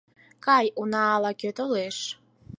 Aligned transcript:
Кай, 0.45 0.65
уна 0.79 1.03
ала-кӧ 1.15 1.49
толеш! 1.57 1.97